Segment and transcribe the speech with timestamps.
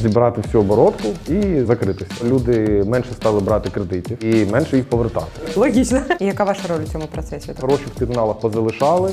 [0.00, 2.24] зібрати всю оборотку і закритися.
[2.24, 5.26] Люди менше стали брати кредитів і менше їх повертати.
[5.56, 6.00] Логічно.
[6.20, 7.52] І яка ваша роль у цьому процесі?
[7.60, 9.12] Гроші в терміналах позалишали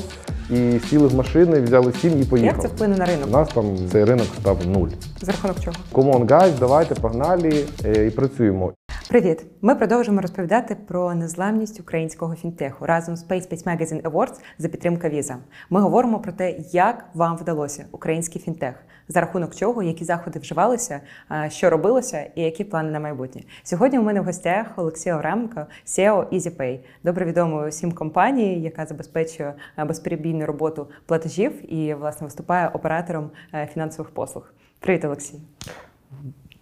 [0.50, 2.42] і сіли в машини, взяли сім і поїхали.
[2.42, 3.26] Як це вплине на ринок?
[3.28, 4.88] У нас там цей ринок став нуль.
[5.20, 5.76] За рахунок чого?
[5.92, 8.72] Come on, guys, давайте погнали е, і працюємо.
[9.08, 9.46] Привіт!
[9.62, 15.08] Ми продовжуємо розповідати про незламність українського фінтеху разом з Space Space Magazine Awards за підтримка
[15.08, 15.36] Visa.
[15.70, 18.74] Ми говоримо про те, як вам вдалося український фінтех,
[19.08, 21.00] за рахунок чого, які заходи вживалися,
[21.48, 23.42] що робилося і які плани на майбутнє.
[23.62, 29.54] Сьогодні у мене в гостях Олексій Авраменко, SEO EasyPay, добре відомої усім компанії, яка забезпечує
[29.86, 34.52] безперебійну роботу платежів і власне виступає оператором е, фінансових послуг.
[34.80, 35.38] Привіт, Олексій.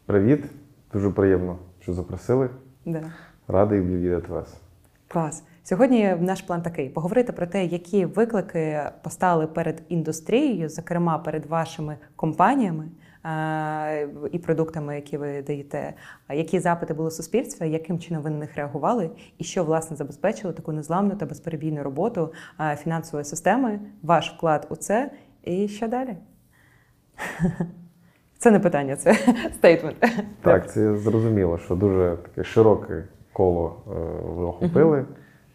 [0.06, 0.44] Привіт,
[0.92, 2.50] дуже приємно, що запросили.
[2.86, 3.12] Да.
[3.48, 4.54] Радий відвідати вас.
[5.08, 5.42] Клас.
[5.62, 11.96] Сьогодні наш план такий: поговорити про те, які виклики постали перед індустрією, зокрема перед вашими
[12.16, 12.88] компаніями
[13.24, 15.94] е, і продуктами, які ви даєте,
[16.26, 20.52] а які запити були суспільства, яким чином ви на них реагували, і що власне забезпечило
[20.52, 25.10] таку незламну та безперебійну роботу е, фінансової системи, ваш вклад у це,
[25.44, 26.16] і що далі?
[28.38, 29.14] Це не питання, це
[29.54, 29.96] стейтмент.
[30.42, 33.94] Так, це зрозуміло, що дуже таке широке коло е,
[34.36, 35.04] ви охопили.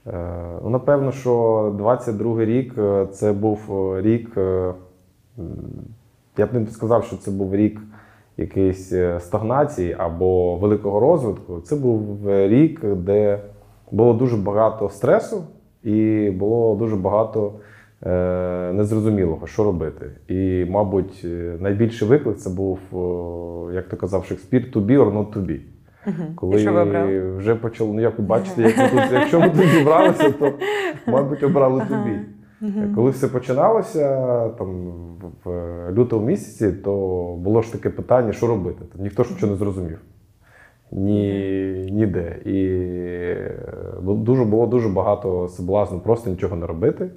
[0.07, 1.31] Е, Ну, напевно, що
[1.79, 3.59] 22-й рік е, це був
[3.99, 4.37] рік.
[6.37, 7.81] Я б не сказав, що це був рік
[8.37, 11.59] якоїсь стагнації або великого розвитку.
[11.59, 13.39] Це був рік, де
[13.91, 15.43] було дуже багато стресу
[15.83, 17.53] і було дуже багато
[18.73, 20.05] незрозумілого, що робити.
[20.27, 22.79] І, мабуть, е, найбільший виклик це був,
[23.73, 25.59] як то казав Шекспір, to be or not to be.
[26.35, 26.73] Коли І що
[27.05, 30.53] ви вже почали, ну як ви бачите, як тут, якщо ми тут зібралися, то
[31.07, 32.19] мабуть обрали тобі.
[32.95, 34.09] Коли все починалося,
[34.49, 34.67] там
[35.21, 36.91] в- в лютому місяці, то
[37.39, 38.85] було ж таке питання, що робити.
[38.93, 39.99] Там ніхто ж нічого не зрозумів.
[40.91, 42.35] Ні, ніде.
[42.45, 42.65] І
[43.25, 43.55] е,
[44.01, 47.09] дуже було дуже багато соблазну просто нічого не робити.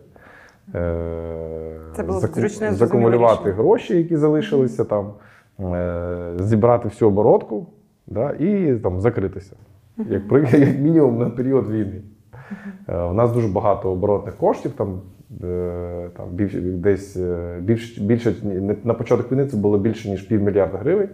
[0.74, 5.12] Е, Це було заку- зручне, закумулювати гроші, які залишилися там,
[5.74, 7.66] е, зібрати всю оборотку
[8.06, 9.52] да, і там закритися.
[10.08, 12.02] Як, при- як мінімум на період війни.
[12.88, 15.00] Е, У нас дуже багато оборотних коштів, там,
[16.16, 18.34] там більш, десь е, більш, більше
[18.84, 21.08] на початок війни це було більше, ніж півмільярда гривень.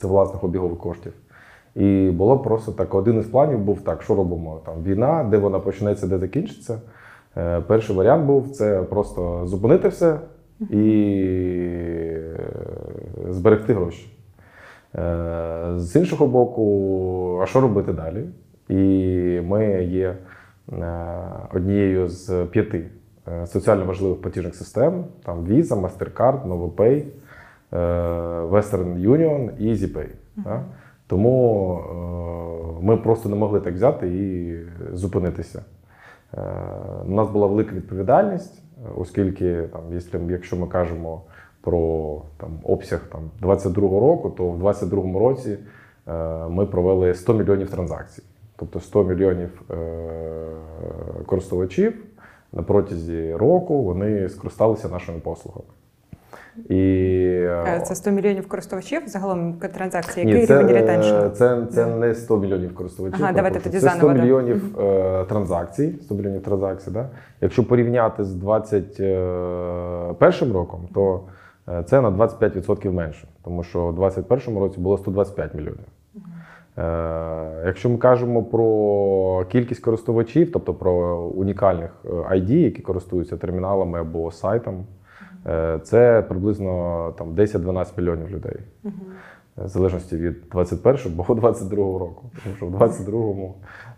[0.00, 1.12] Це власних обігових коштів.
[1.74, 4.60] І було просто так: один із планів був так: що робимо?
[4.66, 6.80] Там війна, де вона почнеться, де закінчиться.
[7.38, 10.18] Е, Перший варіант був це просто зупинити все
[10.70, 11.12] і
[12.16, 12.38] е,
[13.28, 14.12] зберегти гроші.
[14.94, 18.24] Е, З іншого боку, а що робити далі?
[18.68, 20.16] І ми є
[21.54, 22.84] однією з п'яти
[23.46, 27.02] соціально важливих платіжних систем: там Visa, MasterCard, NovoPay,
[28.50, 30.06] Western Union і EasyPay.
[30.36, 30.62] да.
[31.06, 31.80] Тому
[32.82, 34.56] ми просто не могли так взяти і
[34.96, 35.62] зупинитися.
[36.36, 36.40] Е,
[37.06, 38.62] У нас була велика відповідальність,
[38.96, 41.22] оскільки там, якщо, якщо ми кажемо
[41.60, 45.58] про там, обсяг там, 22-го року, то в 22-му році
[46.08, 46.12] е,
[46.48, 48.22] ми провели 100 мільйонів транзакцій.
[48.56, 49.74] Тобто 100 мільйонів е,
[51.26, 52.04] користувачів
[52.52, 55.68] на протязі року вони скористалися нашими послугами.
[56.68, 57.08] І,
[57.76, 59.02] Е, Це 100 мільйонів користувачів.
[59.06, 61.30] Загалом транзакції, який це, рівень е, ретеншну?
[61.30, 63.18] це, це не 100 мільйонів користувачів.
[63.22, 64.20] Ага, давайте тоді це 100 заново, да.
[64.22, 65.94] мільйонів е, транзакцій.
[66.02, 67.08] 100 мільйонів транзакцій, да?
[67.40, 71.20] Якщо порівняти з 2021 роком, то
[71.84, 75.84] це на 25% менше, тому що у 2021 році було 125 мільйонів.
[77.66, 81.90] Якщо ми кажемо про кількість користувачів, тобто про унікальних
[82.30, 84.84] ID, які користуються терміналами або сайтом,
[85.82, 88.56] це приблизно там 10-12 мільйонів людей.
[89.56, 92.30] В залежності від 21 або 22 року.
[92.44, 93.54] Тому що в 22-му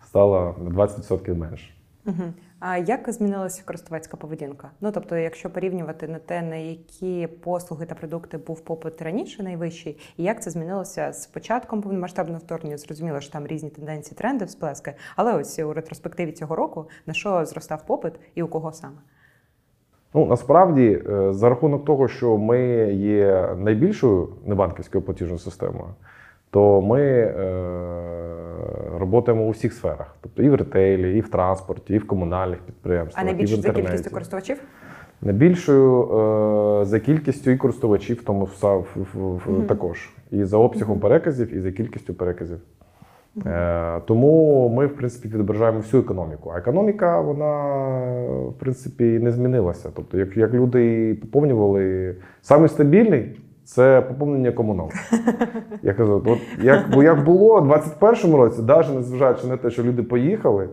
[0.06, 1.74] стало на 20% менше.
[2.04, 2.34] Мгм.
[2.60, 4.70] А як змінилася користувацька поведінка?
[4.80, 9.98] Ну тобто, якщо порівнювати на те, на які послуги та продукти був попит раніше найвищий,
[10.16, 12.78] і як це змінилося з початком повномасштабного вторгнення?
[12.78, 17.46] Зрозуміло, що там різні тенденції, тренди, всплески, але ось у ретроспективі цього року на що
[17.46, 18.96] зростав попит і у кого саме?
[20.14, 22.60] Ну насправді, е, за рахунок того, що ми
[22.94, 25.88] є найбільшою небанківською платіжною системою,
[26.50, 27.34] то ми е,
[29.10, 33.22] працюємо у всіх сферах, тобто і в ретейлі, і в транспорті, і в комунальних підприємствах,
[33.22, 34.62] А найбільше за кількістю користувачів?
[35.22, 36.02] Найбільшою
[36.80, 39.62] е, за кількістю і користувачів, тому в, в, в, Мгм.
[39.62, 40.10] також.
[40.30, 42.58] І за обсягом переказів, і за кількістю переказів.
[43.46, 46.50] Е, тому ми, в принципі, відображаємо всю економіку.
[46.54, 47.54] А економіка, вона,
[48.48, 49.90] в принципі, не змінилася.
[49.96, 54.98] Тобто, як, як люди поповнювали, самий стабільний це поповнення комуналки.
[55.82, 59.82] Я кажу, от як, бо як було у 21-му році, навіть незважаючи на те, що
[59.82, 60.68] люди поїхали,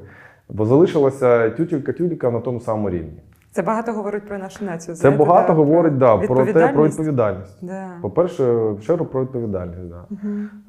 [0.49, 3.21] бо залишилася тютюлька-тюлька на тому самому рівні.
[3.51, 4.95] Це багато говорить про нашу націю.
[4.95, 7.65] Це знаєте, багато да, говорить да, про те, про відповідальність.
[7.65, 7.89] Да.
[8.01, 9.89] По-перше, в чергу про відповідальність.
[9.89, 10.05] Да.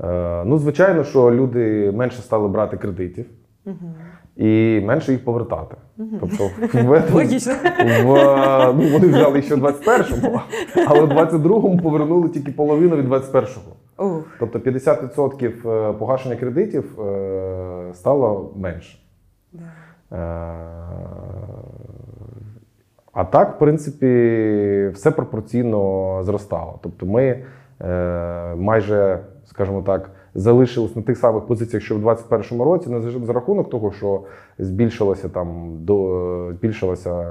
[0.09, 3.27] Е, ну, звичайно, що люди менше стали брати кредитів
[4.37, 5.77] і менше їх повертати.
[6.21, 7.53] Тобто, в, Логічно.
[8.05, 10.41] в, ну, вони взяли ще в 21-му,
[10.89, 14.07] але в 22-му повернули тільки половину від 21-го.
[14.07, 18.99] Ух, Тобто 50% погашення кредитів е, стало менше.
[19.53, 19.65] да.
[23.19, 24.07] А так, в принципі,
[24.95, 26.79] все пропорційно зростало.
[26.83, 27.45] Тобто ми
[27.81, 33.27] е, майже, скажімо так, залишились на тих самих позиціях, що в 2021 році, не за-
[33.27, 34.23] за рахунок того, що
[34.59, 37.27] збільшилася там до збільшилася е,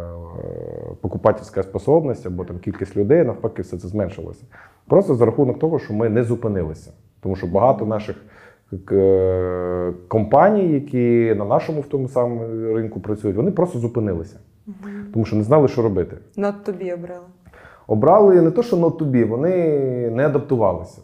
[1.02, 4.44] покупательська способність або там кількість людей, навпаки, все це зменшилося.
[4.88, 6.92] Просто за рахунок того, що ми не зупинилися.
[7.22, 8.16] Тому що багато наших
[8.92, 14.40] е, компаній, які на нашому в тому самому ринку працюють, вони просто зупинилися,
[15.14, 16.18] тому що не знали, що робити.
[16.38, 17.26] Not тобі обрали.
[17.88, 19.56] Обрали не то, що not to be, вони
[20.10, 21.02] не адаптувалися.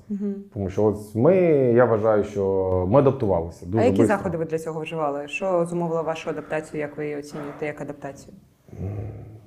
[0.54, 1.36] Тому що ось ми,
[1.75, 3.65] я вважаю, що ми адаптувалися.
[3.65, 4.18] Дуже а які бистро.
[4.18, 5.27] заходи ви для цього вживали?
[5.27, 6.81] Що зумовило вашу адаптацію?
[6.81, 8.33] Як ви її оцінюєте як адаптацію?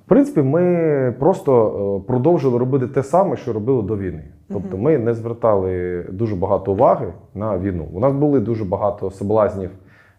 [0.05, 1.67] В принципі, ми просто
[2.03, 4.23] е, продовжили робити те саме, що робили до війни.
[4.53, 7.87] Тобто ми не звертали дуже багато уваги на війну.
[7.93, 9.69] У нас були дуже багато соблазнів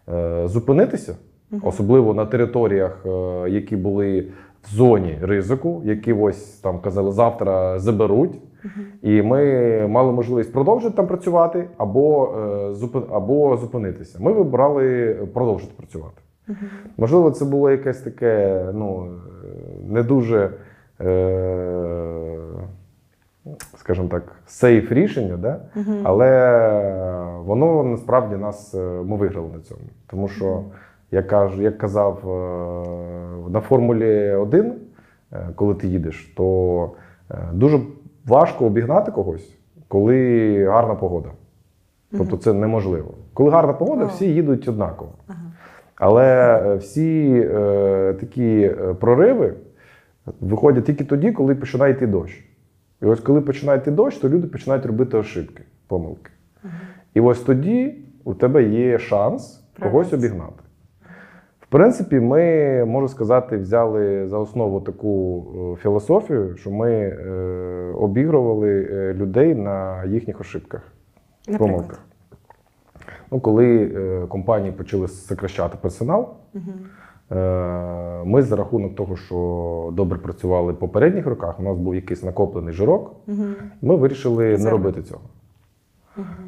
[0.09, 1.15] е, зупинитися,
[1.61, 3.09] особливо на територіях, е,
[3.49, 4.27] які були
[4.63, 8.39] в зоні ризику, які ось там казали, завтра заберуть.
[9.01, 12.35] І ми мали можливість продовжити там працювати або,
[12.93, 14.17] е, або зупинитися.
[14.21, 16.21] Ми вибрали продовжити працювати.
[16.97, 19.07] Можливо, це було якесь таке, ну,
[19.43, 19.47] е,
[19.89, 20.51] не дуже,
[23.77, 25.59] скажімо так, сейф рішення, да?
[26.03, 28.73] але воно насправді нас
[29.05, 29.81] ми виграли на цьому.
[30.07, 30.63] Тому що,
[31.11, 34.73] як, кажу, як казав е, на Формулі 1,
[35.31, 36.91] е, коли ти їдеш, то
[37.31, 37.79] е, дуже
[38.25, 39.57] важко обігнати когось,
[39.87, 41.29] коли гарна погода.
[42.17, 43.13] Тобто це неможливо.
[43.33, 45.11] Коли гарна погода, всі їдуть однаково.
[45.95, 49.53] Але всі е, такі прориви
[50.39, 52.45] виходять тільки тоді, коли починає йти дощ.
[53.01, 56.31] І ось коли починає йти дощ, то люди починають робити ошибки, помилки.
[57.13, 60.63] І ось тоді у тебе є шанс когось обігнати.
[61.69, 68.87] В принципі, ми, можу сказати, взяли за основу таку е, філософію, що ми е, обігрували
[68.91, 70.81] е, людей на їхніх ошибках,
[71.47, 71.71] Наприклад.
[71.71, 72.01] помилках.
[73.31, 73.87] Ну, коли
[74.29, 76.29] компанії почали сокращати персонал,
[77.31, 77.35] е,
[78.25, 82.73] ми за рахунок того, що добре працювали в попередніх роках, у нас був якийсь накоплений
[82.73, 83.15] жирок,
[83.81, 85.21] ми вирішили не робити цього.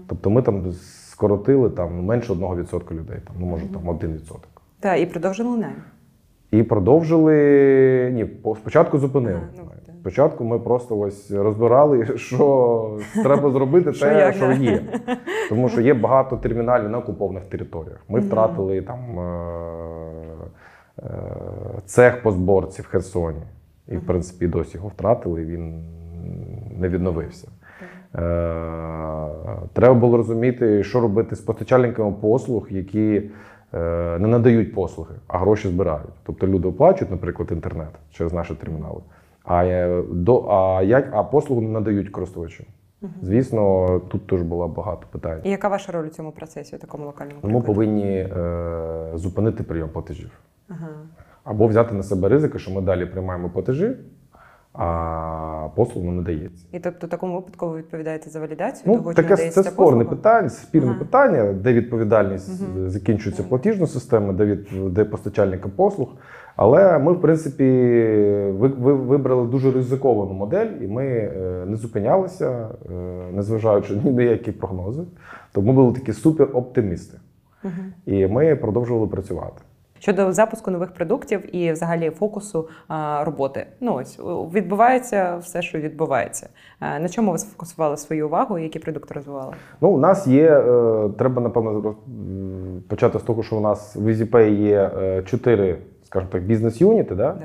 [0.08, 0.72] Тобто ми там
[1.12, 4.38] скоротили там, менше 1% людей, там, ну, може, там 1%.
[4.82, 5.76] Так, і продовжили найм.
[6.52, 8.10] І продовжили.
[8.14, 8.26] Ні,
[8.56, 9.36] спочатку зупинили.
[9.38, 9.96] Ага, ну, так.
[10.02, 14.84] Спочатку ми просто ось розбирали, що треба зробити те, що є.
[15.50, 18.04] Тому що є багато терміналів на окупованих територіях.
[18.10, 20.34] Ми втратили там е-
[21.00, 23.42] е- цех по зборці в Херсоні.
[23.88, 25.84] І, в принципі, досі його втратили, і він
[26.80, 27.48] не відновився.
[28.16, 28.20] Е,
[29.74, 33.22] Треба було розуміти, що робити з постачальниками послуг, які
[34.20, 36.14] не надають послуги, а гроші збирають.
[36.24, 39.02] Тобто люди оплачують, наприклад, інтернет через наші термінали,
[39.44, 42.66] а, е, до, а, як, а послугу не надають користувачам.
[43.22, 45.40] Звісно, тут теж було багато питань.
[45.44, 47.66] І яка ваша роль у цьому процесі, у такому локальному Ми прикладі?
[47.66, 50.32] повинні е, зупинити прийом платежів.
[50.70, 50.90] Ага.
[51.44, 53.96] Або взяти на себе ризики, що ми далі приймаємо платежі,
[54.74, 56.66] а послуг не надається.
[56.72, 59.72] І тобто в такому випадку ви відповідаєте за валідацію Ну, того, таке це спорне
[60.04, 60.04] послуга?
[60.06, 61.00] питання, спірне Ага.
[61.00, 62.90] питання, де відповідальність Мгм.
[62.90, 66.08] закінчується платіжна система, де, від, де постачальника послуг.
[66.56, 67.64] Але ми, в принципі,
[68.60, 72.94] ви, ви вибрали дуже ризиковану модель, і ми е, не зупинялися, е,
[73.34, 75.04] незважаючи ні на які прогнози.
[75.52, 77.18] Тому ми були такі супер-оптимісти.
[78.06, 79.62] І ми продовжували працювати.
[80.02, 82.68] Щодо запуску нових продуктів і взагалі фокусу
[83.22, 83.66] роботи.
[83.80, 84.20] Ну ось
[84.54, 86.50] відбувається все, що відбувається.
[86.82, 89.54] На чому ви сфокусували свою увагу і які продукти розвивали?
[89.82, 91.96] Ну, у нас є, е, треба, напевно,
[92.88, 97.16] почати з того, що у нас в EasyPay є е, чотири, скажімо так, бізнес-юніти.
[97.16, 97.38] Да?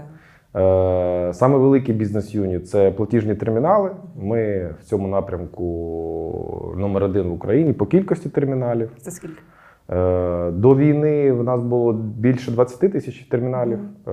[0.55, 1.29] Да.
[1.29, 3.91] Е, Саме великий бізнес-юніт це платіжні термінали.
[4.17, 8.91] Ми в цьому напрямку номер один в Україні по кількості терміналів.
[9.01, 9.43] Це скільки?
[9.91, 13.79] Е, До війни в нас було більше 20 тисяч терміналів.
[14.09, 14.13] Е,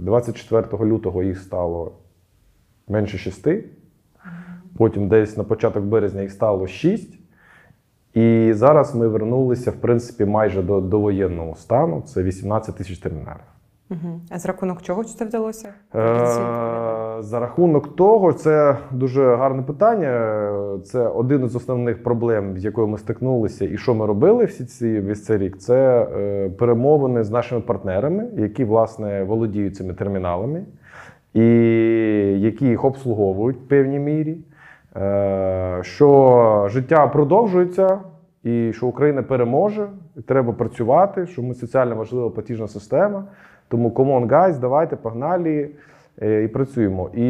[0.00, 1.92] 24 лютого їх стало
[2.88, 3.48] менше 6.
[4.76, 7.18] Потім десь на початок березня їх стало 6.
[8.14, 12.02] І зараз ми вернулися, в принципі, майже до, воєнного стану.
[12.06, 13.42] Це 18 тисяч терміналів.
[13.90, 14.20] Угу.
[14.30, 15.74] А з рахунок чого це вдалося?
[17.22, 20.48] За рахунок того, це дуже гарне питання.
[20.84, 25.00] Це один із основних проблем, з якою ми стикнулися, і що ми робили всі ці
[25.00, 25.56] весь цей рік.
[25.56, 30.64] Це е, перемовини з нашими партнерами, які власне володіють цими терміналами,
[31.34, 31.46] і
[32.40, 34.36] які їх обслуговують в певній мірі.
[34.96, 37.98] Е, Що життя продовжується,
[38.44, 39.86] і що Україна переможе,
[40.16, 43.24] і треба працювати, що ми соціально важлива платіжна система.
[43.68, 45.70] Тому come on, guys, давайте, погнали
[46.20, 47.08] і працюємо.
[47.08, 47.26] І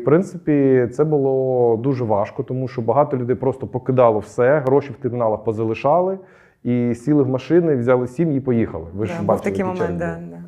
[0.00, 5.02] в принципі це було дуже важко, тому що багато людей просто покидало все, гроші в
[5.02, 6.18] терміналах позалишали
[6.64, 8.86] і сіли в машини, взяли сім'ї і поїхали.
[8.94, 10.38] Ви ж да, бачили, такий момент, да, да.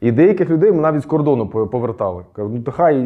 [0.00, 2.24] І деяких людей ми навіть з кордону повертали.
[2.32, 2.96] Кажуть, ну то хай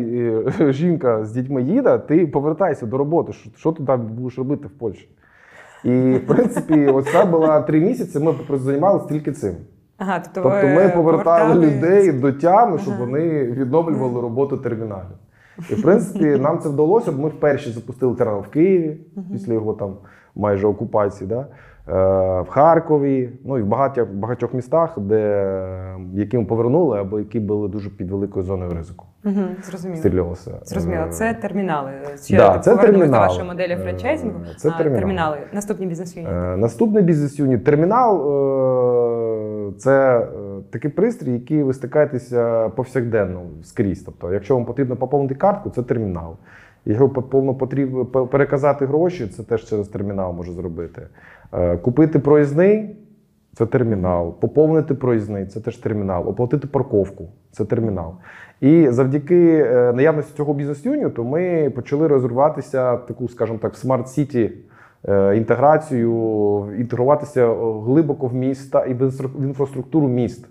[0.59, 3.33] е, жінка з дітьми їде, ти повертайся до роботи.
[3.33, 5.09] Що, що ти там будеш робити в Польщі?
[5.85, 8.19] І в принципі, оце була три місяці.
[8.19, 9.55] Ми займалися тільки цим.
[9.99, 13.05] Ага, тобто, Тобто ми повертали повертали- людей до тями, щоб Ага.
[13.05, 15.17] вони відновлювали роботу терміналів.
[15.71, 17.13] І в принципі нам це вдалося.
[17.13, 18.97] бо Ми вперше запустили термінал в Києві
[19.33, 19.95] після його там
[20.35, 21.47] майже окупації, да?
[21.89, 25.53] е, в Харкові, ну і в багатьох, багатьох містах, де,
[26.15, 29.07] які ми повернули або які були дуже під великою зоною ризику.
[29.25, 29.35] Угу,
[29.65, 29.99] зрозуміло.
[30.01, 30.51] Стрілялося.
[30.65, 31.91] Зрозуміло, Е, це термінали.
[32.25, 33.07] Ще Да, це термінали.
[33.07, 34.39] до вашої моделі Е, франчайзингу.
[34.57, 34.99] це термінали.
[35.01, 35.37] термінали.
[35.53, 36.31] Наступні бізнес юніт.
[36.33, 40.27] Е, Наступний бізнес-юніт термінал е, це е,
[40.71, 44.03] такий пристрій, який ви стикаєтеся повсякденно скрізь.
[44.03, 46.37] Тобто, якщо вам потрібно поповнити картку, це термінал.
[46.85, 51.03] Якщо повно потрібно переказати гроші, це теж через термінал може зробити.
[51.53, 52.97] Е, Купити проїзний
[53.57, 54.41] це термінал.
[54.41, 56.29] Поповнити проїзний це теж термінал.
[56.29, 58.15] Оплатити парковку це термінал.
[58.61, 64.43] І завдяки е, наявності цього бізнес-юніту ми почали розвиватися в таку, скажімо так, smart city
[64.43, 64.53] е,
[65.37, 66.13] інтеграцію,
[66.79, 69.13] інтегруватися е, глибоко в міста і в
[69.45, 70.47] інфраструктуру міст.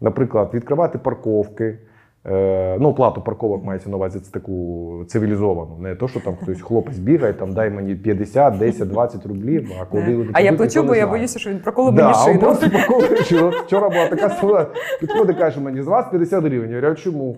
[0.00, 1.78] Наприклад, відкривати парковки.
[2.26, 5.76] Е, ну, оплату парковок мається на увазі це таку цивілізовану.
[5.80, 9.84] Не то, що там хтось хлопець бігає, там дай мені 50, 10, 20 рублів, а
[9.84, 10.30] коли Да.
[10.32, 12.38] А я плачу, бо я боюся, що він проколив Да, мені шину.
[12.38, 13.38] просто проколуючи.
[13.42, 14.66] От Вчора була така сила,
[15.00, 16.70] підходить, каже мені, з вас 50 гривень.
[16.70, 17.36] Я говорю, чому?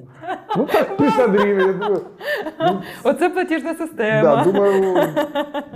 [0.56, 1.80] Ну так, 50 гривень.
[2.60, 4.44] Ну, Оце платіжна да, система.
[4.44, 4.94] думаю,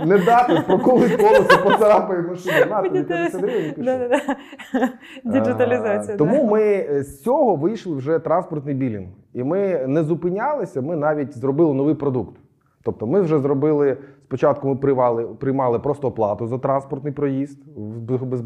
[0.05, 2.65] не дати, проколить колесо, поцарапає машину.
[2.69, 3.83] На тобі 50 гривень пішов.
[3.85, 4.89] Да-да-да.
[5.23, 6.17] Діджиталізація.
[6.17, 6.25] Да.
[6.25, 9.07] Тому ми з цього вийшли вже транспортний білінг.
[9.33, 12.35] І ми не зупинялися, ми навіть зробили новий продукт.
[12.83, 18.41] Тобто ми вже зробили, спочатку ми приймали, приймали просто оплату за транспортний проїзд в без-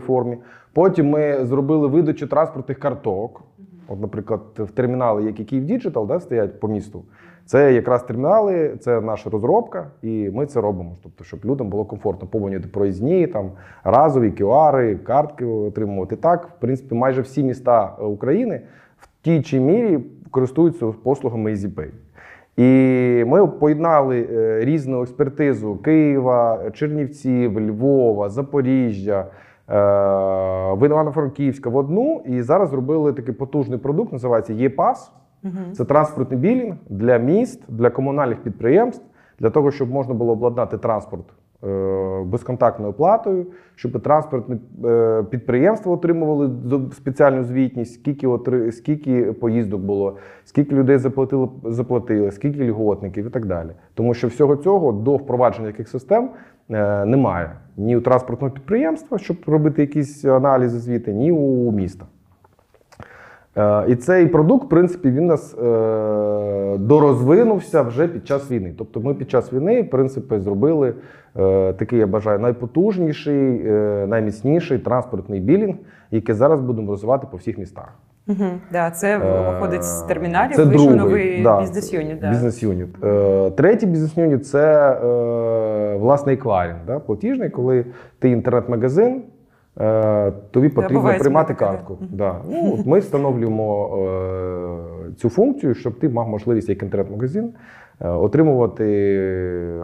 [0.00, 0.38] формі.
[0.72, 3.42] Потім ми зробили видачу транспортних карток.
[3.88, 7.04] От, наприклад, в термінали, які Київ Digital, да, стоять по місту.
[7.44, 10.96] Це якраз термінали, це наша розробка, і ми це робимо.
[11.02, 13.50] Тобто, щоб людям було комфортно поповнювати проїзні, там
[13.84, 16.16] разові QR, картки отримувати.
[16.16, 18.60] Так, в принципі, майже всі міста е, України
[18.98, 19.98] в тій чи мірі
[20.30, 21.88] користуються послугами EasyPay.
[22.56, 29.26] І ми поєднали е, різну експертизу Києва, Чернівців, Львова, Запоріжжя,
[29.68, 32.22] в Івано-Франківська в одну.
[32.26, 35.12] І зараз зробили такий потужний продукт, називається ЄПАС.
[35.72, 39.04] Це транспортний білінг для міст, для комунальних підприємств,
[39.38, 41.32] для того, щоб можна було обладнати транспорт е,
[42.24, 46.50] безконтактною оплатою, щоб транспортне е, підприємства отримували
[46.92, 53.46] спеціальну звітність, скільки, отри- скільки поїздок було, скільки людей заплатили, заплатили, скільки льготників і так
[53.46, 53.70] далі.
[53.94, 56.30] Тому що всього цього до впровадження яких систем
[56.70, 62.06] е, немає ні у транспортного підприємства, щоб робити якісь аналізи звіти, ні у міста.
[63.58, 68.74] Е, І цей продукт, в принципі, він нас е, дорозвинувся вже під час війни.
[68.78, 70.94] Тобто, ми під час війни, в принципі, зробили
[71.36, 73.62] е, такий, я бажаю, найпотужніший,
[74.06, 75.74] найміцніший транспортний білінг,
[76.10, 77.94] який зараз будемо розвивати по всіх містах.
[78.26, 78.60] Мгм.
[78.72, 82.20] Да, це виходить з терміналів, це вийшов другий, новий да, бізнес-юніт.
[82.20, 82.30] Да.
[82.30, 82.88] Бізнес-юніт.
[83.56, 84.94] Третій бізнес-юніт це
[86.00, 87.84] власний кларінг, да, платіжний, коли
[88.18, 89.22] ти інтернет-магазин.
[89.80, 91.98] Е, Тобі потрібно приймати картку.
[92.10, 92.36] Да.
[92.50, 97.52] Ну, от ми встановлюємо е, цю функцію, щоб ти мав можливість як інтернет-магазин
[98.00, 98.84] е, отримувати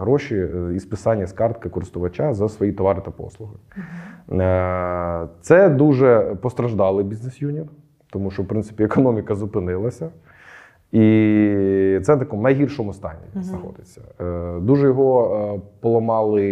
[0.00, 3.54] гроші е, із списання з картки користувача за свої товари та послуги.
[4.32, 7.66] Е, Це дуже постраждалий бізнес-юніт,
[8.10, 10.08] тому що, в принципі, економіка зупинилася.
[10.94, 13.42] І це в такому найгіршому стані він Мгм.
[13.42, 14.00] знаходиться.
[14.20, 16.42] Е, Дуже його е, поламали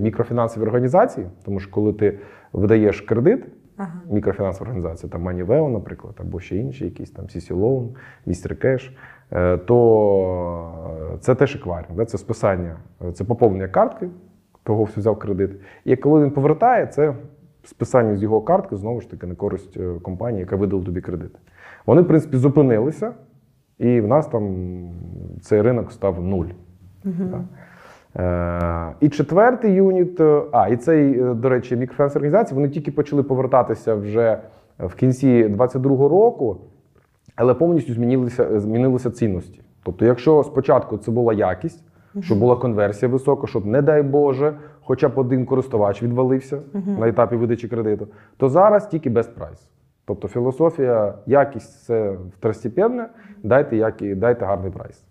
[0.00, 2.18] мікрофінансові організації, тому що коли ти
[2.52, 3.44] видаєш кредит,
[3.76, 4.00] Ага.
[4.10, 7.88] мікрофінансова організація, там Moneyveo, наприклад, або ще інші, якісь там CC Loan,
[8.26, 8.64] Mr.
[8.64, 8.90] Cash,
[9.32, 12.04] е, то це теж еквайринг, да?
[12.04, 12.76] це списання,
[13.12, 14.08] це поповнення картки,
[14.62, 15.50] того, хто взяв кредит.
[15.84, 17.14] І коли він повертає, це
[17.64, 21.30] списання з його картки знову ж таки на користь компанії, яка видала тобі кредит.
[21.86, 23.12] Вони, в принципі, зупинилися,
[23.78, 24.54] і в нас там
[25.40, 26.48] цей ринок став нуль.
[28.16, 32.90] Е, І четвертий юніт, е, а і цей, е, до речі, мікрофінансові організації, вони тільки
[32.90, 34.38] почали повертатися вже
[34.78, 36.56] в кінці 22-го року,
[37.36, 39.60] але повністю змінилися, змінилися цінності.
[39.82, 41.84] Тобто, якщо спочатку це була якість,
[42.20, 46.58] щоб була конверсія висока, щоб, не дай Боже, хоча б один користувач відвалився
[46.98, 48.06] на етапі видачі кредиту,
[48.36, 49.68] то зараз тільки без прайс.
[50.08, 53.06] Тобто філософія, якість це второстепенне,
[53.42, 55.04] дайте, які, дайте гарний прайс.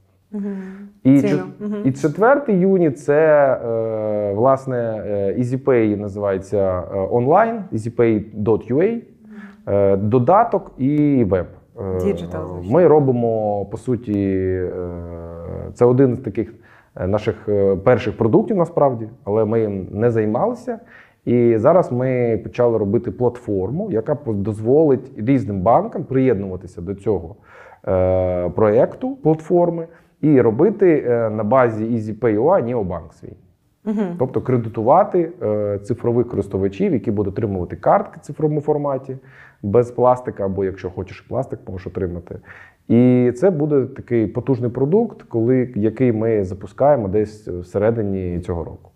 [1.04, 1.38] І, Ціну.
[1.38, 1.75] чет- Мгм.
[1.86, 9.01] і четвертий юніт це е, власне е, EasyPay називається е, онлайн, easypay.ua,
[9.68, 11.46] е, додаток і веб.
[11.80, 12.72] Е, Digital.
[12.72, 14.70] Ми робимо по суті, е,
[15.74, 16.54] це один з таких
[16.96, 20.80] е, наших е, перших продуктів насправді, але ми їм не займалися.
[21.27, 27.36] І зараз ми почали робити платформу, яка дозволить різним банкам приєднуватися до цього
[27.88, 29.88] е, проєкту платформи
[30.22, 33.34] і робити е, на базі EasyPay.ua необанк свій.
[34.19, 39.17] Тобто кредитувати е, цифрових користувачів, які будуть отримувати картки в цифровому форматі
[39.63, 42.39] без пластика, або якщо хочеш пластик, можеш отримати.
[42.88, 48.91] І це буде такий потужний продукт, коли, який ми запускаємо десь всередині цього року.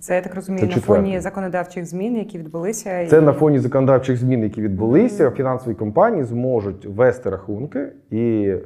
[0.00, 3.06] Це я так розумію, Це на фоні законодавчих змін, які відбулися.
[3.06, 3.20] Це і...
[3.20, 5.30] на фоні законодавчих змін, які відбулися.
[5.30, 8.60] Фінансові компанії зможуть вести рахунки і е,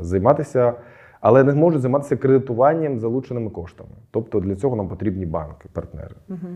[0.00, 0.72] займатися,
[1.20, 3.90] але не можуть займатися кредитуванням залученими коштами.
[4.10, 6.14] Тобто для цього нам потрібні банки, партнери.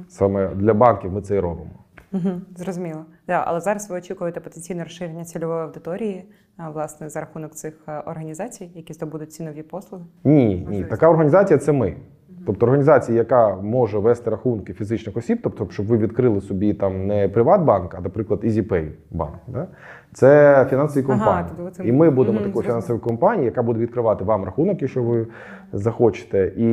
[0.08, 1.70] Саме для банків ми це і робимо.
[2.12, 2.30] Угу.
[2.56, 3.04] Зрозуміло.
[3.26, 6.24] Да, але зараз ви очікуєте потенційне розширення цільової аудиторії,
[6.56, 10.04] а, власне, за рахунок цих е, організацій, які здобудуть цінові послуги.
[10.24, 10.90] Ні, ні, Можливість.
[10.90, 11.96] така організація це ми.
[12.46, 17.28] Тобто організація, яка може вести рахунки фізичних осіб, тобто, щоб ви відкрили собі там не
[17.28, 19.36] Приватбанк, а, наприклад, EasyPay банк.
[19.48, 19.66] Да?
[20.12, 21.44] Це фінансові компанії.
[21.48, 24.82] тобто ви це- І ми будемо Мгм, такою фінансовою компанією, яка буде відкривати вам рахунок,
[24.82, 25.26] якщо ви
[25.72, 26.66] захочете, і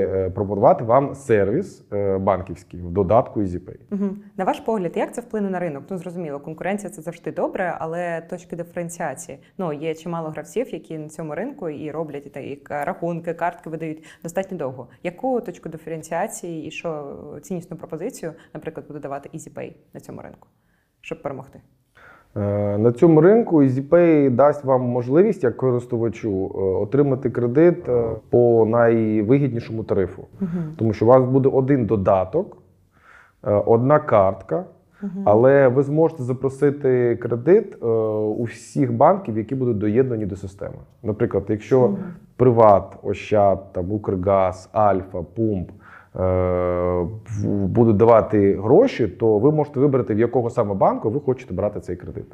[0.00, 3.76] е, пропонувати вам сервіс е, банківський в додатку EasyPay.
[3.92, 4.04] Угу.
[4.36, 5.82] На ваш погляд, як це вплине на ринок?
[5.90, 9.38] Ну зрозуміло, конкуренція це завжди добре, але точки диференціації.
[9.58, 13.70] Ну є чимало гравців, які на цьому ринку і роблять і та- і рахунки, картки
[13.70, 14.88] видають достатньо довго.
[15.02, 20.48] Яку точку диференціації і що ціннісну пропозицію, наприклад, буде давати EasyPay на цьому ринку,
[21.00, 21.60] щоб перемогти?
[22.36, 28.66] Е, На цьому ринку EasyPay дасть вам можливість як користувачу е, отримати кредит е, по
[28.70, 30.24] найвигіднішому тарифу.
[30.76, 32.56] Тому що у вас буде один додаток,
[33.66, 34.64] одна картка,
[35.24, 37.82] але ви зможете запросити кредит
[38.36, 40.74] у всіх банків, які будуть доєднані до системи.
[41.02, 41.94] Наприклад, якщо
[42.36, 45.70] Приват, Ощад, там, Укргаз, Альфа, Пумп
[47.44, 51.96] будуть давати гроші, то ви можете вибрати, в якого саме банку ви хочете брати цей
[51.96, 52.26] кредит.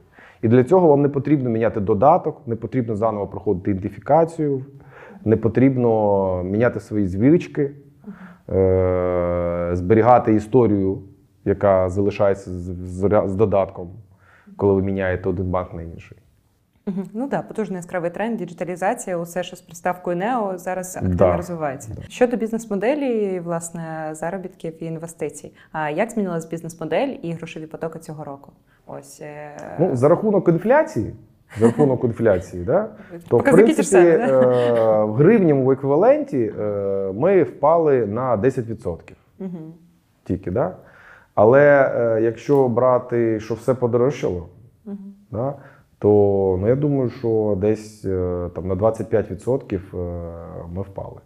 [0.42, 4.64] І для цього вам не потрібно міняти додаток, не потрібно заново проходити ідентифікацію,
[5.25, 7.71] не потрібно міняти свої звички,
[8.49, 10.99] е, зберігати історію,
[11.45, 12.51] яка залишається
[13.25, 13.90] з додатком,
[14.57, 16.22] коли ви міняєте один банк на інший.
[16.87, 17.03] Угу.
[17.12, 21.37] Ну да, потужний яскравий тренд, діджиталізація, усе, що з приставкою Нео зараз активно Да.
[21.37, 21.90] розвивається.
[22.09, 25.53] Щодо бізнес-моделі, власне, заробітків і інвестицій.
[25.73, 28.53] А як змінилась бізнес-модель і грошові потоки цього року?
[28.87, 31.14] Ось е, Ну, за рахунок інфляції,
[31.59, 32.88] за рахунок інфляції, да,
[33.29, 34.27] то в принципі е,
[35.05, 36.64] в гривневому еквіваленті е,
[37.14, 38.99] ми впали на 10%
[39.38, 39.49] угу.
[40.25, 40.51] тільки.
[40.51, 40.77] Да?
[41.35, 44.49] Але якщо брати, що все подорожчало,
[45.31, 45.55] да,
[46.03, 49.79] то ну, я думаю, що десь е, там, на 25% е,
[50.73, 51.21] ми впали.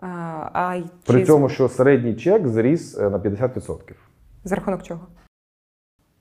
[0.00, 0.06] а,
[0.52, 3.78] а При чи цьому, що середній чек зріс е, на 50%.
[4.44, 5.00] за рахунок чого?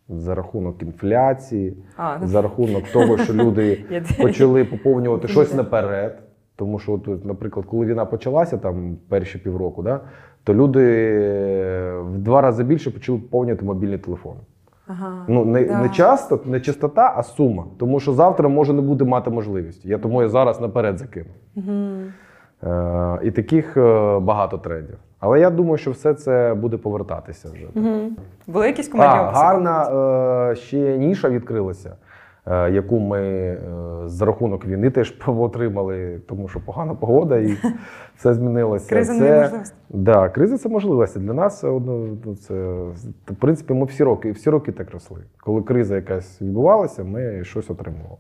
[0.07, 3.85] За рахунок інфляції, А, ну, за рахунок того, що люди
[4.21, 6.19] почали поповнювати щось наперед.
[6.55, 10.01] Тому що, от, наприклад, коли війна почалася, там перші півроку, да,
[10.43, 10.83] то люди
[12.01, 14.35] в два рази більше почали поповнювати мобільний телефон.
[14.89, 15.81] Ага, Ну не, да.
[15.81, 17.65] не часто, не чистота, а сума.
[17.77, 19.89] Тому що завтра може не буде мати можливості.
[19.89, 21.29] Я тому я зараз наперед закину.
[21.55, 21.73] Угу.
[22.63, 24.97] Е, і таких е, багато трендів.
[25.19, 27.65] Але я думаю, що все це буде повертатися вже.
[27.75, 28.11] Угу.
[28.47, 29.83] Були якісь комедні А, гарна
[30.51, 31.95] е, ще ніша відкрилася.
[32.49, 33.57] Е, яку ми е,
[34.05, 37.57] за рахунок війни теж отримали, тому що погана погода і
[38.15, 38.89] все змінилося.
[38.89, 39.75] Криза це, неможливості.
[39.89, 41.19] Да, криза це можливості.
[41.19, 42.53] Для нас ну, це,
[43.27, 45.21] в принципі, ми всі роки, всі роки так росли.
[45.39, 48.17] Коли криза якась відбувалася, ми щось отримували.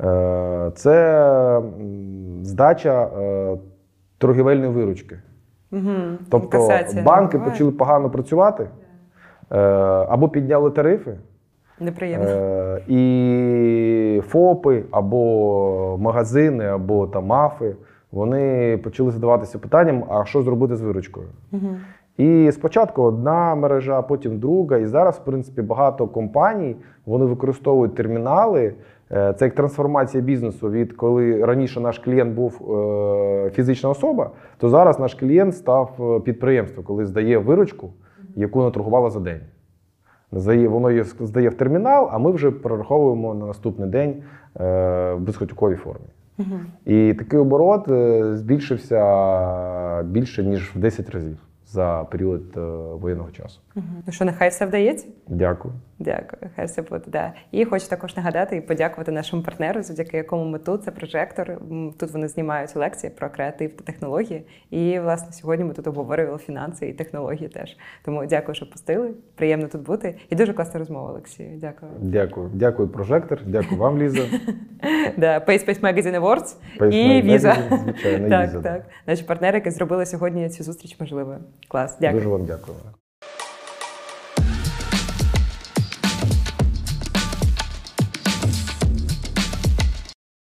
[0.00, 1.62] Е, Це
[2.42, 3.10] здача
[4.18, 5.18] торгівельної виручки.
[5.72, 5.92] Угу.
[6.30, 6.68] Тобто
[7.04, 8.68] банки почали погано працювати
[10.08, 11.18] або підняли тарифи,
[11.82, 12.28] Неприємно.
[12.28, 17.76] е, і ФОПи, або магазини, або там мафи,
[18.12, 21.26] вони почали задаватися питанням, а що зробити з виручкою.
[21.52, 21.68] Угу.
[22.16, 24.76] І спочатку одна мережа, потім друга.
[24.76, 28.74] І зараз, в принципі, багато компаній вони використовують термінали.
[29.12, 30.70] Е, Це як трансформація бізнесу.
[30.70, 36.20] Від коли раніше наш клієнт був е, фізична особа, то зараз наш клієнт став е,
[36.20, 37.90] підприємство, коли здає виручку,
[38.36, 39.40] яку наторгувала за день.
[40.32, 44.22] Воно її здає в термінал, а ми вже прораховуємо на наступний день
[44.60, 46.06] е, в безготівковій формі.
[46.38, 46.60] Угу.
[46.86, 52.60] І такий оборот е, збільшився більше ніж в 10 разів за період е,
[53.00, 53.60] воєнного часу.
[53.76, 53.86] Угу.
[54.06, 55.06] Ну що, нехай все вдається?
[55.28, 55.74] Дякую.
[55.98, 57.04] Дякую, хай все буде.
[57.06, 57.32] Да.
[57.50, 60.84] І хочу також нагадати і подякувати нашому партнеру, завдяки якому ми тут.
[60.84, 61.58] Це прожектор.
[61.98, 64.46] Тут вони знімають лекції про креатив та технології.
[64.70, 67.76] І власне сьогодні ми тут обговорювали фінанси і технології теж.
[68.04, 69.10] Тому дякую, що пустили.
[69.34, 70.14] Приємно тут бути.
[70.30, 71.58] І дуже класна розмова, Олексію.
[71.60, 71.92] Дякую.
[72.00, 72.50] Дякую.
[72.54, 73.40] Дякую, прожектор.
[73.46, 74.22] Дякую вам, Ліза.
[75.16, 76.56] Да, Pace Space Magazine Awards
[76.90, 77.78] і Visa.
[77.82, 78.82] звичайно, так, так.
[79.06, 81.38] Наші партнери, які зробили сьогодні цю зустріч можливою.
[81.68, 82.20] Клас, дякую.
[82.20, 82.76] Дуже вам дякую.